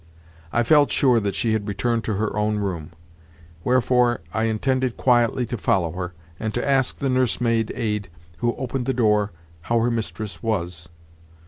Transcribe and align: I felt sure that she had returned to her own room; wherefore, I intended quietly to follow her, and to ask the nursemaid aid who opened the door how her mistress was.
I 0.51 0.63
felt 0.63 0.91
sure 0.91 1.19
that 1.19 1.35
she 1.35 1.53
had 1.53 1.67
returned 1.67 2.03
to 2.05 2.15
her 2.15 2.35
own 2.35 2.57
room; 2.57 2.89
wherefore, 3.63 4.21
I 4.33 4.45
intended 4.45 4.97
quietly 4.97 5.45
to 5.45 5.59
follow 5.59 5.91
her, 5.91 6.15
and 6.39 6.55
to 6.55 6.67
ask 6.67 6.97
the 6.97 7.07
nursemaid 7.07 7.71
aid 7.75 8.09
who 8.39 8.55
opened 8.55 8.87
the 8.87 8.93
door 8.95 9.31
how 9.69 9.77
her 9.81 9.91
mistress 9.91 10.41
was. 10.41 10.89